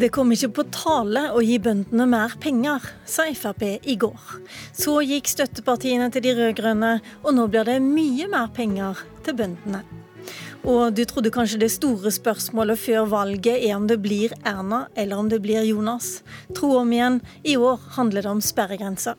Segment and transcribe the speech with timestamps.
[0.00, 4.30] Det kom ikke på tale å gi bøndene mer penger, sa Frp i går.
[4.72, 9.82] Så gikk støttepartiene til de rød-grønne, og nå blir det mye mer penger til bøndene.
[10.64, 15.20] Og du trodde kanskje det store spørsmålet før valget er om det blir Erna eller
[15.20, 16.22] om det blir Jonas.
[16.56, 19.18] Tro om igjen, i år handler det om sperregrensa.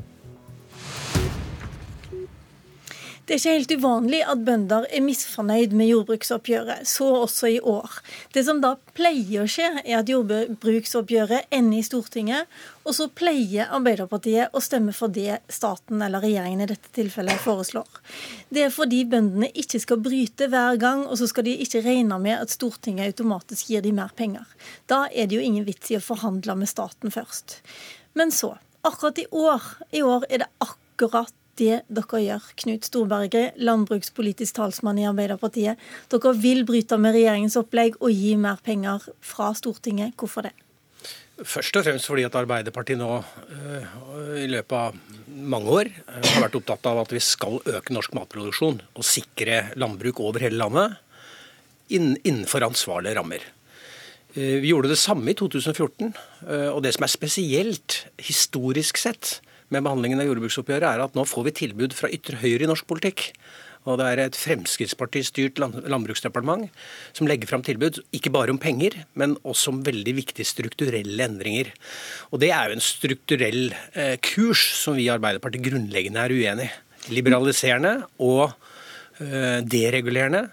[3.26, 8.00] Det er ikke helt uvanlig at bønder er misfornøyd med jordbruksoppgjøret, så også i år.
[8.34, 12.50] Det som da pleier å skje, er at jordbruksoppgjøret ender i Stortinget,
[12.82, 18.02] og så pleier Arbeiderpartiet å stemme for det staten eller regjeringen i dette tilfellet foreslår.
[18.50, 22.18] Det er fordi bøndene ikke skal bryte hver gang, og så skal de ikke regne
[22.24, 24.50] med at Stortinget automatisk gir dem mer penger.
[24.90, 27.60] Da er det jo ingen vits i å forhandle med staten først.
[28.18, 32.50] Men så, akkurat i år, i år er det akkurat det dere gjør.
[32.64, 35.80] Knut Storberget, landbrukspolitisk talsmann i Arbeiderpartiet.
[36.12, 40.16] Dere vil bryte med regjeringens opplegg og gi mer penger fra Stortinget.
[40.20, 40.56] Hvorfor det?
[41.42, 43.86] Først og fremst fordi at Arbeiderpartiet nå uh,
[44.38, 44.98] i løpet av
[45.32, 49.64] mange år uh, har vært opptatt av at vi skal øke norsk matproduksjon og sikre
[49.80, 51.00] landbruk over hele landet
[51.92, 53.48] innenfor ansvarlige rammer.
[54.36, 56.14] Uh, vi gjorde det samme i 2014.
[56.76, 59.40] Og det som er spesielt historisk sett,
[59.72, 62.88] med behandlingen av jordbruksoppgjøret, er at nå får vi tilbud fra ytre høyre i norsk
[62.90, 63.32] politikk.
[63.90, 66.68] Og det er et Fremskrittspartistyrt landbruksdepartement
[67.18, 71.72] som legger fram tilbud ikke bare om penger, men også om veldig viktige strukturelle endringer.
[72.30, 73.64] Og det er jo en strukturell
[73.98, 76.74] eh, kurs som vi i Arbeiderpartiet grunnleggende er uenig i.
[77.10, 78.52] Liberaliserende og
[79.18, 80.46] eh, deregulerende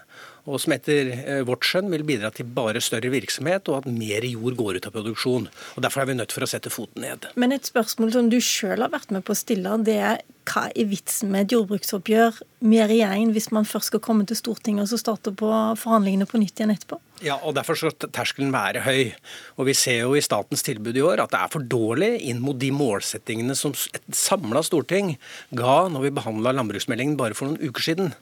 [0.47, 4.25] og som etter eh, vårt skjønn vil bidra til bare større virksomhet, og at mer
[4.27, 5.49] jord går ut av produksjon.
[5.75, 7.29] Og Derfor er vi nødt for å sette foten ned.
[7.39, 10.65] Men et spørsmål som du sjøl har vært med på å stille, det er hva
[10.73, 14.89] er vitsen med et jordbruksoppgjør med regjeringen hvis man først skal komme til Stortinget og
[14.91, 16.97] så starte på forhandlingene på nytt igjen etterpå?
[17.23, 19.11] Ja, og Derfor skal terskelen være høy.
[19.59, 22.41] Og Vi ser jo i statens tilbud i år at det er for dårlig inn
[22.43, 25.17] mot de målsettingene som et samla storting
[25.51, 28.13] ga når vi behandla landbruksmeldingen bare for noen uker siden.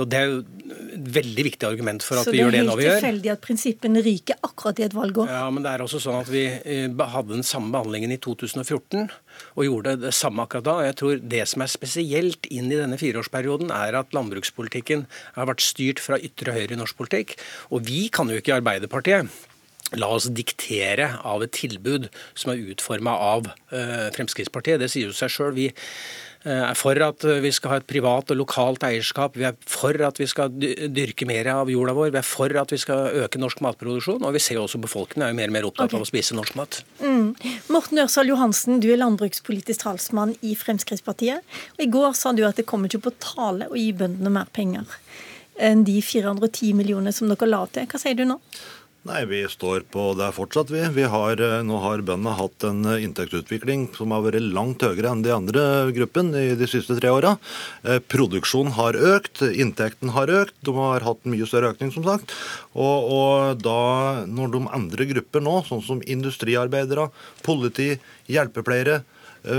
[0.00, 2.86] Og Det er jo et veldig viktig argument for at vi gjør det nå vi
[2.86, 2.94] gjør.
[2.94, 5.28] Så det er helt tilfeldig at prinsippene ryker akkurat i et valgår?
[5.28, 9.04] Ja, men det er også sånn at vi eh, hadde den samme behandlingen i 2014
[9.12, 10.78] og gjorde det samme akkurat da.
[10.88, 15.04] Jeg tror Det som er spesielt inn i denne fireårsperioden, er at landbrukspolitikken
[15.36, 17.36] har vært styrt fra ytre høyre i norsk politikk.
[17.68, 19.48] Og vi kan jo ikke i Arbeiderpartiet
[20.00, 24.80] La oss diktere av et tilbud som er utforma av uh, Fremskrittspartiet.
[24.80, 25.52] Det sier jo seg sjøl.
[25.52, 29.36] Vi Eh, er for at vi skal ha et privat og lokalt eierskap.
[29.38, 32.10] Vi er for at vi skal dyrke mer av jorda vår.
[32.14, 34.24] Vi er for at vi skal øke norsk matproduksjon.
[34.26, 36.00] Og vi ser også befolkningen er jo mer og mer opptatt okay.
[36.00, 36.80] av å spise norsk mat.
[37.02, 37.32] Mm.
[37.72, 41.46] Morten Ørsal Johansen, du er landbrukspolitisk talsmann i Fremskrittspartiet.
[41.76, 44.50] Og I går sa du at det kommer ikke på tale å gi bøndene mer
[44.52, 44.98] penger
[45.62, 47.86] enn de 410 millionene som dere la til.
[47.90, 48.38] Hva sier du nå?
[49.02, 50.80] Nei, vi står på det fortsatt, vi.
[50.94, 55.10] vi har, eh, nå har bøndene hatt en eh, inntektsutvikling som har vært langt høyere
[55.10, 55.64] enn de andre
[55.96, 57.32] gruppene i de siste tre åra.
[57.82, 60.54] Eh, produksjonen har økt, inntekten har økt.
[60.62, 62.30] De har hatt mye større økning, som sagt.
[62.78, 67.08] Og, og da, når de andre grupper nå, sånn som industriarbeidere,
[67.42, 67.96] politi,
[68.30, 69.00] hjelpepleiere,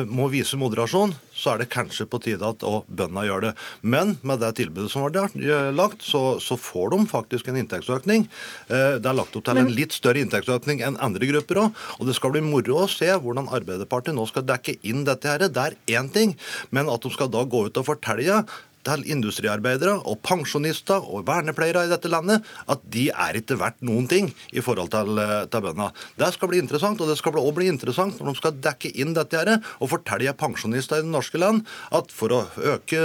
[0.07, 3.51] må vise moderasjon, så er det kanskje på tide at bøndene gjør det.
[3.81, 8.27] Men med det tilbudet som var eh, lagt, så, så får de faktisk en inntektsøkning.
[8.69, 11.81] Eh, det er lagt opp til en litt større inntektsøkning enn andre grupper òg.
[11.99, 15.47] Og det skal bli moro å se hvordan Arbeiderpartiet nå skal dekke inn dette her.
[15.49, 16.37] Det er én ting,
[16.71, 18.43] men at de skal da gå ut og fortelle
[18.87, 24.07] til industriarbeidere og pensjonister og vernepleiere i dette landet at de er ikke verdt noen
[24.11, 25.91] ting i forhold til, eh, til bøndene.
[26.19, 29.13] Det skal bli interessant, og det skal også bli interessant når de skal dekke inn
[29.15, 33.01] dette her, og fortelle pensjonister i det norske land at for å øke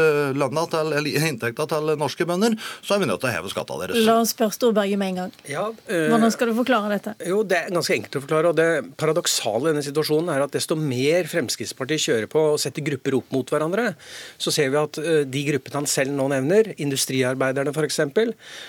[0.69, 4.05] til, eller inntekta til norske bønder, så er vi nødt til å heve skattene deres.
[4.07, 5.33] La oss spørre Storberget med en gang.
[5.49, 7.15] Ja, øh, Hvordan skal du forklare dette?
[7.27, 8.49] Jo, Det er ganske enkelt å forklare.
[8.49, 12.83] og Det paradoksale i denne situasjonen er at desto mer Fremskrittspartiet kjører på og setter
[12.83, 13.95] grupper opp mot hverandre,
[14.39, 18.01] så ser vi at øh, de gruppene gruppene han selv nå nevner, industriarbeiderne f.eks.,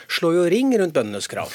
[0.10, 1.54] slår jo ring rundt bøndenes krav.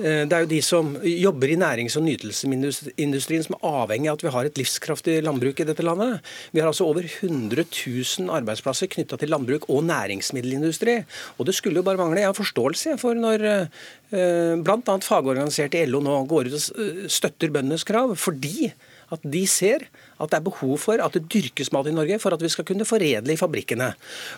[0.00, 4.16] Eh, det er jo de som jobber i nærings- og nytelsesindustrien som er avhengig av
[4.16, 6.24] at vi har et livskraftig landbruk i dette landet.
[6.52, 11.04] Vi har altså over 100 000 arbeidsplasser knytta til landbruk og næringsmiddelindustri.
[11.38, 12.22] Og det skulle jo bare mangle.
[12.22, 13.66] Jeg har forståelse for når eh,
[14.10, 14.96] bl.a.
[15.06, 18.72] fagorganiserte i LO nå går ut og støtter bøndenes krav, fordi
[19.10, 19.86] at de ser
[20.20, 22.66] at det er behov for at det dyrkes mat i Norge for at vi skal
[22.68, 23.88] kunne foredle i fabrikkene.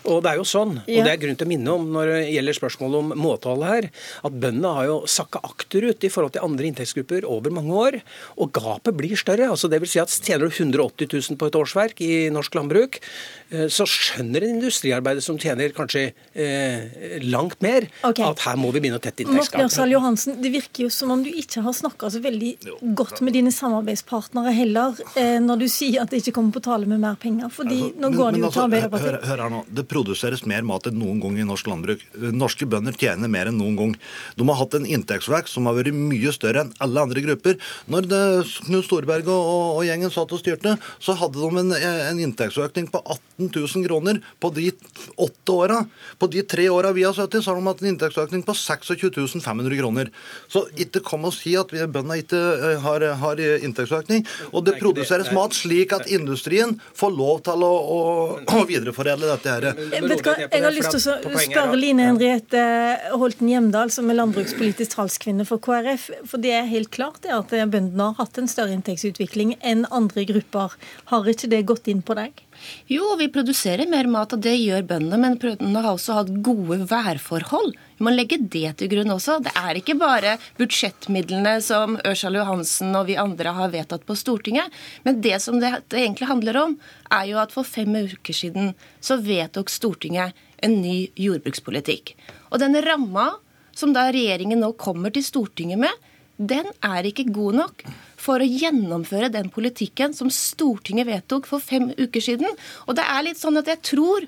[0.09, 2.21] Og det er jo sånn, og det er grunn til å minne om når det
[2.33, 3.89] gjelder spørsmålet om måteholdet her,
[4.29, 7.99] at bøndene har jo sakka akterut i forhold til andre inntektsgrupper over mange år,
[8.37, 9.49] og gapet blir større.
[9.51, 12.99] altså det vil si at Tjener du 180 000 på et årsverk i norsk landbruk,
[12.99, 18.25] eh, så skjønner en industriarbeider som tjener kanskje eh, langt mer, okay.
[18.25, 20.39] at her må vi begynne å tette inntektsgapet.
[20.43, 22.51] Det virker jo som om du ikke har snakka så veldig
[22.97, 26.89] godt med dine samarbeidspartnere heller, eh, når du sier at det ikke kommer på tale
[26.89, 27.51] med mer penger.
[27.53, 29.11] fordi altså, nå går det jo altså, til Arbeiderpartiet.
[29.13, 32.05] Hør, hør, her nå, Det produseres mer mat enn noen gang i norsk landbruk.
[32.33, 33.95] Norske bønder tjener mer enn noen gang.
[34.39, 37.59] De har hatt en inntektsvekst som har vært mye større enn alle andre grupper.
[37.91, 38.09] Når
[38.67, 42.89] Knut Storberget og, og, og, gjengen satt og styrte, så hadde de en, en inntektsøkning
[42.93, 44.69] på 18 000 kroner på de
[45.15, 45.81] åtte åra.
[46.19, 49.41] På de tre åra vi har sittet, så har de hatt en inntektsøkning på 26
[49.43, 50.11] 500 kroner.
[50.51, 54.25] Så ikke kom og si at bøndene ikke eh, har, har inntektsøkning.
[54.51, 57.99] Og det produseres mat slik at industrien får lov til å, å,
[58.43, 59.69] å videreforedle dette her.
[59.93, 62.63] Vet hva, jeg har lyst til å spørre Line Henriette
[63.17, 66.09] Holten Hjemdal, som er landbrukspolitisk talskvinne for KrF.
[66.29, 70.25] For det er helt klart det at bøndene har hatt en større inntektsutvikling enn andre
[70.29, 70.77] grupper.
[71.11, 72.43] Har ikke det gått inn på deg?
[72.91, 75.19] Jo, vi produserer mer mat, og det gjør bøndene.
[75.21, 77.73] Men bøndene har også hatt gode værforhold.
[77.97, 79.39] Vi må legge det til grunn også.
[79.45, 84.73] Det er ikke bare budsjettmidlene som Ørsal Johansen og vi andre har vedtatt på Stortinget.
[85.07, 86.77] Men det som det, egentlig handler om,
[87.11, 88.73] er jo at for fem uker siden
[89.03, 92.15] så vedtok Stortinget en ny jordbrukspolitikk.
[92.51, 93.33] Og den ramma
[93.75, 97.83] som da regjeringen nå kommer til Stortinget med, den er ikke god nok
[98.23, 102.59] for å gjennomføre den politikken som Stortinget vedtok for fem uker siden.
[102.87, 104.27] Og det er litt sånn at jeg tror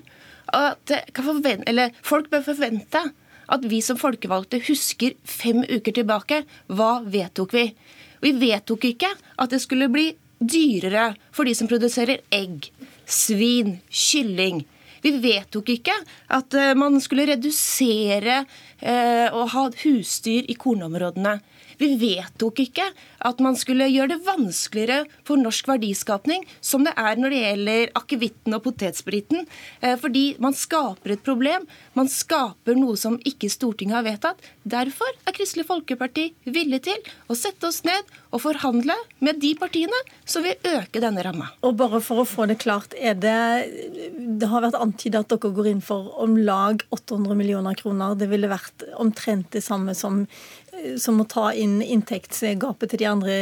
[0.54, 3.02] at forvente, folk bør forvente
[3.46, 6.42] at vi som folkevalgte husker fem uker tilbake.
[6.68, 7.66] Hva vedtok vi?
[8.22, 12.70] Vi vedtok ikke at det skulle bli dyrere for de som produserer egg,
[13.06, 14.64] svin, kylling.
[15.04, 15.94] Vi vedtok ikke
[16.34, 18.40] at eh, man skulle redusere
[18.80, 21.36] eh, å ha husdyr i kornområdene.
[21.80, 22.86] Vi vedtok ikke
[23.26, 27.92] at man skulle gjøre det vanskeligere for norsk verdiskapning, som det er når det gjelder
[27.98, 29.46] akevitten og potetspriten.
[29.80, 31.66] Eh, fordi man skaper et problem.
[31.98, 34.40] Man skaper noe som ikke Stortinget har vedtatt.
[34.66, 39.98] Derfor er Kristelig Folkeparti villig til å sette oss ned og forhandle med de partiene
[40.28, 41.50] som vil øke denne ramma.
[41.66, 43.36] Og bare for å få det klart, det
[44.36, 48.16] Det har vært antydet at dere går inn for om lag 800 millioner kroner.
[48.18, 50.26] Det ville vært omtrent det samme som
[51.00, 53.36] som må ta inn inntektsgapet til de andre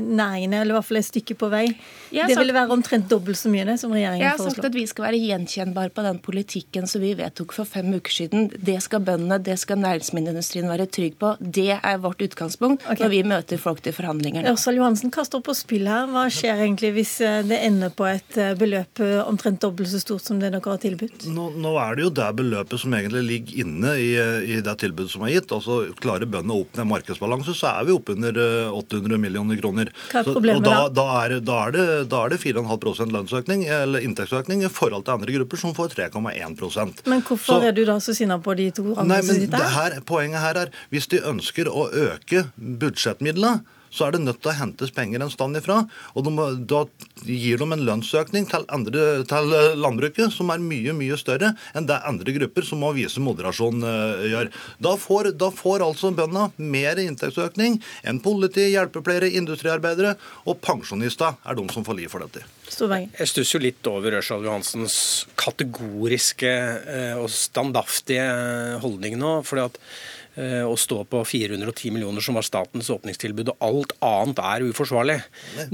[0.00, 1.66] næringene, eller i hvert fall et stykke på vei.
[2.10, 4.46] Det ville være omtrent dobbelt så mye det som regjeringen foreslår.
[4.46, 7.68] Jeg har sagt at vi skal være gjenkjennbare på den politikken som vi vedtok for
[7.68, 8.48] fem uker siden.
[8.54, 11.34] Det skal bøndene, det skal næringsmiddelindustrien være trygg på.
[11.40, 13.02] Det er vårt utgangspunkt okay.
[13.04, 14.48] når vi møter folk til forhandlinger.
[14.50, 16.08] Ørsal Johansen, hva står på spill her?
[16.10, 20.00] Hva skjer egentlig hvis eh, det ender på et eh, beløp eh, omtrent dobbelt så
[20.02, 21.28] stort som det dere har tilbudt?
[21.30, 24.10] Nå, nå er det jo det beløpet som egentlig ligger inne i,
[24.56, 25.54] i det tilbudet som er gitt.
[25.54, 28.38] Altså klarer bøndene opp med markedsbalanse, så er vi oppunder
[28.70, 29.90] 800 eh, millioner kroner.
[30.10, 30.88] Hva er problemet så, da?
[30.94, 35.16] Da, er, da, er det, da er det 4,5 lønnsøkning, eller inntektsøkning i forhold til
[35.18, 38.70] andre grupper som får 3,1% Men hvorfor så, er du da så sinna på de
[38.74, 44.06] to andre som sitter her, Poenget her er hvis de ønsker å øke budsjettmidlene så
[44.06, 45.82] er det nødt til å hentes penger en stand ifra.
[46.14, 46.84] Og de, da
[47.26, 51.98] gir de en lønnsøkning til, andre, til, landbruket som er mye mye større enn det
[52.06, 54.52] andre grupper som må vise moderasjon uh, gjør.
[54.82, 60.14] Da får, da får altså bøndene mer inntektsøkning enn politi, hjelpepleiere, industriarbeidere
[60.46, 62.46] og pensjonister er de som får liv for dette.
[62.70, 64.96] Jeg stusser jo litt over Ørsal Johansens
[65.40, 66.54] kategoriske
[66.86, 69.40] uh, og standaftige holdning nå.
[69.46, 74.42] fordi at Eh, å stå på 410 millioner som var statens åpningstilbud, og alt annet
[74.46, 75.18] er uforsvarlig.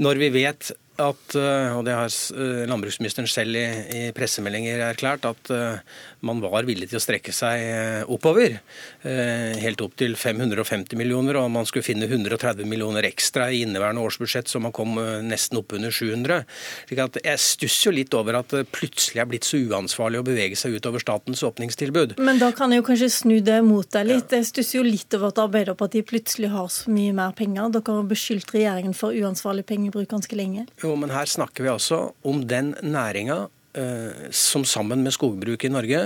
[0.01, 0.71] Når vi vet
[1.01, 3.65] at, eh, og det har eh, landbruksministeren selv i,
[3.97, 5.79] i pressemeldinger erklært, at uh,
[6.25, 8.59] man var villig til å strekke seg oppover.
[9.03, 14.49] Helt opp til 550 millioner, og man skulle finne 130 millioner ekstra i inneværende årsbudsjett,
[14.49, 16.45] så man kom nesten nesten oppunder 700.
[16.87, 20.25] Slik at Jeg stusser jo litt over at det plutselig er blitt så uansvarlig å
[20.25, 22.17] bevege seg utover statens åpningstilbud.
[22.19, 24.31] Men da kan jeg jo kanskje snu det mot deg litt.
[24.31, 27.71] Jeg stusser jo litt over at Arbeiderpartiet plutselig har så mye mer penger.
[27.73, 30.67] Dere har beskyldt regjeringen for uansvarlig pengebruk ganske lenge.
[30.83, 35.73] Jo, men her snakker vi altså om den næringa eh, som sammen med skogbruket i
[35.73, 36.01] Norge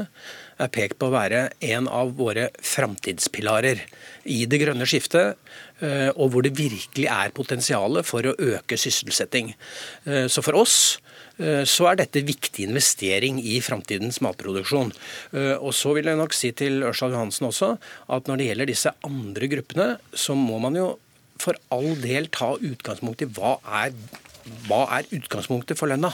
[0.62, 3.82] er pekt på å være en av våre framtidspilarer
[4.30, 5.40] i det grønne skiftet,
[5.82, 9.56] eh, og hvor det virkelig er potensial for å øke sysselsetting.
[10.06, 10.82] Eh, så for oss
[11.42, 14.92] så er dette viktig investering i framtidens matproduksjon.
[15.64, 17.70] Og så vil jeg nok si til Ørsal Johansen også
[18.14, 20.92] at når det gjelder disse andre gruppene, så må man jo
[21.42, 23.96] for all del ta utgangspunkt i hva er
[24.68, 26.12] hva er utgangspunktet for lønna?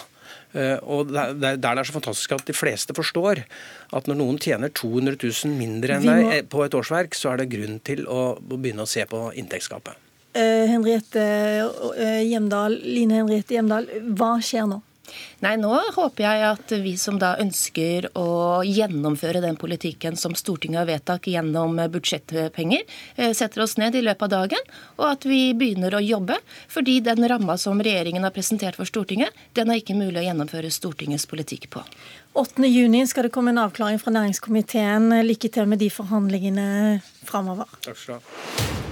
[0.54, 3.44] Eh, og Der det er så fantastisk at de fleste forstår
[3.94, 7.44] at når noen tjener 200 000 mindre enn deg eh, på et årsverk, så er
[7.44, 10.04] det grunn til å begynne å se på inntektsgapet.
[10.38, 11.24] Henriette
[12.28, 14.84] Hjemdal, Line Henriette Hjemdal, hva skjer nå?
[15.46, 20.82] Nei, Nå håper jeg at vi som da ønsker å gjennomføre den politikken som Stortinget
[20.82, 22.84] har vedtatt gjennom budsjettpenger,
[23.16, 26.40] eh, setter oss ned i løpet av dagen, og at vi begynner å jobbe.
[26.68, 30.72] Fordi den ramma som regjeringen har presentert for Stortinget, den er ikke mulig å gjennomføre
[30.74, 31.84] Stortingets politikk på.
[32.38, 35.10] 8.6 skal det komme en avklaring fra næringskomiteen.
[35.26, 37.66] Lykke til med de forhandlingene framover.
[37.82, 38.87] Takk skal du ha.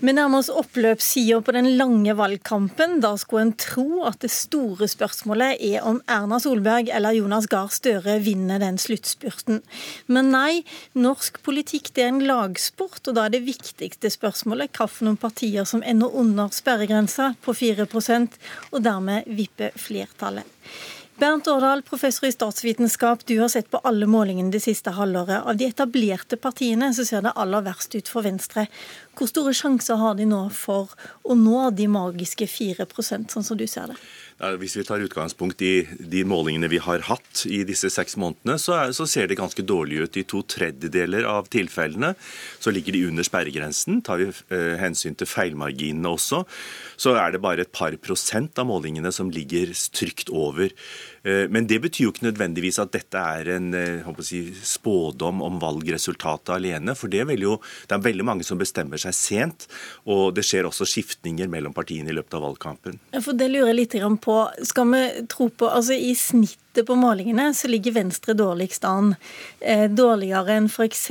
[0.00, 3.02] Vi nærmer oss oppløpssida på den lange valgkampen.
[3.04, 7.68] Da skulle en tro at det store spørsmålet er om Erna Solberg eller Jonas Gahr
[7.68, 9.60] Støre vinner den sluttspurten.
[10.08, 10.62] Men nei,
[10.96, 16.16] norsk politikk er en lagsport, og da er det viktigste spørsmålet hvilke partier som ender
[16.16, 18.40] under sperregrensa på 4%
[18.70, 20.48] og dermed vipper flertallet.
[21.20, 25.42] Bernt Årdal, professor i statsvitenskap, du har sett på alle målingene det siste halvåret.
[25.44, 28.64] Av de etablerte partiene så ser det aller verst ut for Venstre.
[29.18, 33.66] Hvor store sjanser har de nå for å nå de magiske 4% sånn som du
[33.68, 33.98] ser det?
[34.40, 38.72] Hvis vi tar utgangspunkt i de målingene vi har hatt i disse seks månedene, så,
[38.78, 40.16] er, så, ser det ganske dårlig ut.
[40.16, 42.14] I to tredjedeler av tilfellene
[42.56, 44.00] så ligger de under sperregrensen.
[44.06, 46.46] Tar vi eh, hensyn til feilmarginene også,
[47.00, 50.72] så er det bare et par prosent av målingene som ligger trygt over.
[51.22, 55.60] Eh, men det betyr jo ikke nødvendigvis at dette er en eh, si, spådom om
[55.60, 56.96] valgresultatet alene.
[56.96, 59.68] For det jo, det er veldig mange som bestemmer seg sent,
[60.08, 62.96] og det skjer også skiftninger mellom partiene i løpet av valgkampen.
[63.20, 66.94] For det lurer jeg litt på på Skal vi tro på Altså i snittet på
[66.94, 69.14] målingene så ligger Venstre dårligst an.
[69.58, 71.08] Eh, dårligere enn f.eks.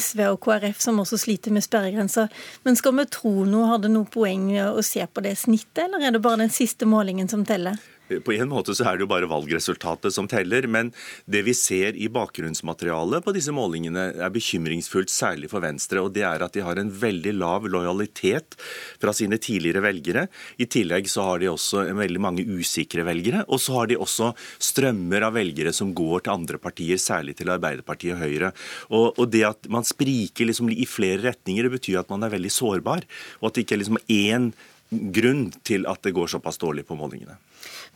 [0.00, 2.32] SV og KrF, som også sliter med sperregrenser.
[2.64, 6.06] Men skal vi tro noe, har det noe poeng å se på det snittet, eller
[6.08, 7.76] er det bare den siste målingen som teller?
[8.06, 10.92] På en måte så er det jo bare valgresultatet som teller, men
[11.26, 16.02] det vi ser i bakgrunnsmaterialet på disse målingene er bekymringsfullt, særlig for Venstre.
[16.04, 18.54] og Det er at de har en veldig lav lojalitet
[19.02, 20.26] fra sine tidligere velgere.
[20.62, 23.42] I tillegg så har de også veldig mange usikre velgere.
[23.50, 24.32] Og så har de også
[24.62, 28.52] strømmer av velgere som går til andre partier, særlig til Arbeiderpartiet og Høyre.
[28.90, 32.34] Og, og det at man spriker liksom i flere retninger, det betyr at man er
[32.36, 33.06] veldig sårbar.
[33.40, 34.50] Og at det ikke er liksom én
[34.90, 37.38] grunn til at det går såpass dårlig på målingene.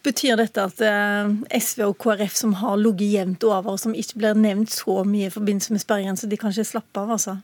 [0.03, 4.23] Betyr dette at eh, SV og KrF, som har ligget jevnt over, og som ikke
[4.23, 7.37] blir nevnt så mye i forbindelse med sperregrense, de kanskje slapper av, altså?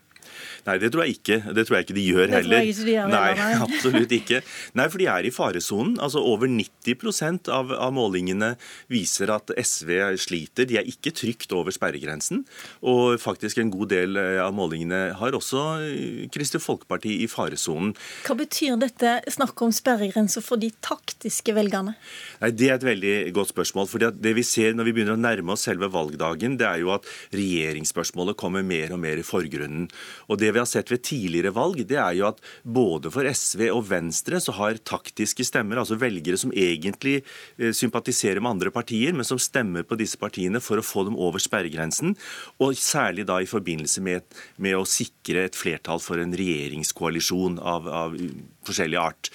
[0.67, 1.39] Nei, det tror jeg ikke.
[1.55, 2.41] Det tror jeg ikke de gjør heller.
[2.41, 4.41] det tror jeg Ikke de gjør heller, nei, absolutt ikke.
[4.77, 5.95] Nei, for de er i faresonen.
[6.03, 8.53] Altså Over 90% av, av målingene
[8.91, 10.67] viser at SV sliter.
[10.69, 12.43] De er ikke trygt over sperregrensen.
[12.87, 17.93] Og faktisk en god del eh, av målingene har også eh, Kristelig Folkeparti i faresonen.
[18.27, 21.95] Hva betyr dette snakket om sperregrenser for de taktiske velgerne?
[22.41, 23.87] Nei, Det er et veldig godt spørsmål.
[23.87, 26.93] fordi det vi ser når vi begynner å nærme oss selve valgdagen, det er jo
[26.95, 29.87] at regjeringsspørsmålet kommer mer og mer i forgrunnen.
[30.27, 33.67] Og Det vi har sett ved tidligere valg, det er jo at både for SV
[33.71, 39.13] og Venstre så har taktiske stemmer, altså velgere som egentlig eh, sympatiserer med andre partier,
[39.13, 42.15] men som stemmer på disse partiene for å få dem over sperregrensen,
[42.63, 47.87] og særlig da i forbindelse med, med å sikre et flertall for en regjeringskoalisjon av,
[47.87, 48.19] av
[48.67, 49.31] forskjellig art.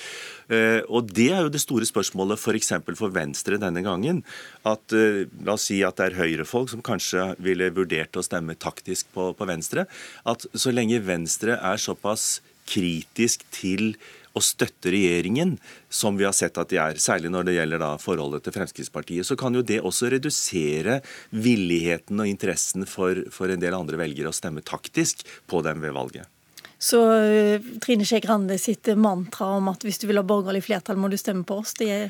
[0.49, 2.73] Eh, og Det er jo det store spørsmålet f.eks.
[2.83, 4.23] For, for Venstre denne gangen.
[4.69, 8.59] At eh, La oss si at det er Høyre-folk som kanskje ville vurdert å stemme
[8.59, 9.87] taktisk på, på Venstre.
[10.29, 13.95] At så lenge Venstre er såpass kritisk til
[14.33, 15.57] å støtte regjeringen,
[15.93, 19.37] som vi har sett at de er, særlig når det gjelder forholdet til Fremskrittspartiet, så
[19.37, 21.01] kan jo det også redusere
[21.37, 25.97] villigheten og interessen for, for en del andre velgere å stemme taktisk på dem ved
[25.99, 26.42] valget.
[26.83, 30.99] Så eh, Trine Skei Grande sitt mantra om at hvis du vil ha borgerlig flertall,
[30.99, 32.09] må du stemme på oss, det er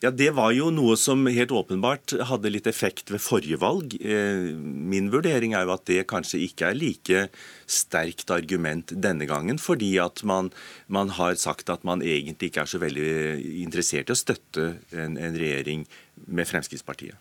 [0.00, 3.96] ja, Det var jo noe som helt åpenbart hadde litt effekt ved forrige valg.
[3.98, 7.24] Eh, min vurdering er jo at det kanskje ikke er like
[7.66, 10.52] sterkt argument denne gangen, fordi at man,
[10.86, 13.10] man har sagt at man egentlig ikke er så veldig
[13.64, 15.82] interessert i å støtte en, en regjering
[16.26, 17.16] med Fremskrittspartiet.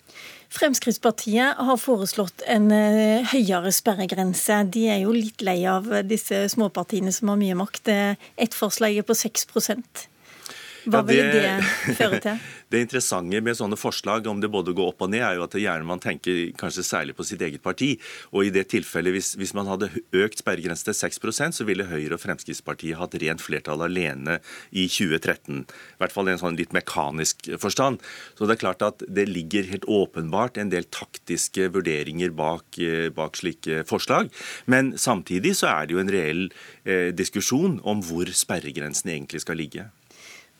[0.54, 4.62] Fremskrittspartiet har foreslått en eh, høyere sperregrense.
[4.74, 7.92] De er jo litt lei av disse småpartiene som har mye makt.
[8.36, 11.08] Ett forslag er på 6 Hva Ja, det...
[11.12, 12.46] vil det føre til?
[12.68, 15.56] Det interessante med sånne forslag, om det både går opp og ned, er jo at
[15.56, 17.94] gjerne man tenker kanskje særlig på sitt eget parti.
[18.34, 19.88] Og i det tilfellet, hvis, hvis man hadde
[20.20, 24.40] økt sperregrensen til 6% så ville Høyre og Fremskrittspartiet hatt rent flertall alene
[24.76, 25.64] i 2013.
[25.64, 28.04] I hvert fall i en sånn litt mekanisk forstand.
[28.36, 33.08] Så det er klart at det ligger helt åpenbart en del taktiske vurderinger bak, eh,
[33.16, 34.28] bak slike forslag.
[34.66, 36.44] Men samtidig så er det jo en reell
[36.84, 39.88] eh, diskusjon om hvor sperregrensen egentlig skal ligge.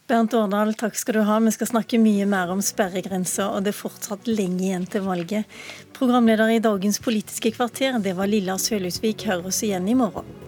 [0.08, 1.40] Bernt Årdal, takk skal du ha.
[1.44, 5.60] Vi skal snakke mye mer om sperregrenser, og det er fortsatt lenge igjen til valget.
[5.98, 9.28] Programleder i dagens Politiske kvarter, det var Lilla Sølhusvik.
[9.28, 10.47] Hør oss igjen i morgen.